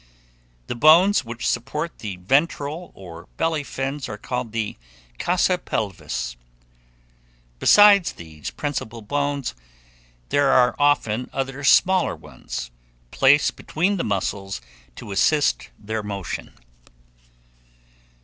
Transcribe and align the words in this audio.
The 0.65 0.73
bones 0.73 1.23
which 1.23 1.47
support 1.47 1.99
the 1.99 2.15
ventral 2.15 2.91
or 2.95 3.27
belly 3.37 3.63
fins 3.63 4.09
are 4.09 4.17
called 4.17 4.51
the 4.51 4.75
ossa 5.27 5.59
pelvis. 5.59 6.35
Besides 7.59 8.13
these 8.13 8.49
principal 8.49 9.03
bones, 9.03 9.53
there 10.29 10.49
are 10.49 10.75
often 10.79 11.29
other 11.31 11.63
smaller 11.63 12.15
ones, 12.15 12.71
placed 13.11 13.55
between 13.55 13.97
the 13.97 14.03
muscles 14.03 14.59
to 14.95 15.11
assist 15.11 15.69
their 15.77 16.01
motion. 16.01 16.55